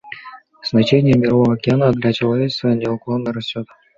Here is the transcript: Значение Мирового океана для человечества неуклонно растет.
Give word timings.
Значение 0.67 1.15
Мирового 1.15 1.53
океана 1.53 1.91
для 1.91 2.11
человечества 2.11 2.69
неуклонно 2.69 3.31
растет. 3.33 3.67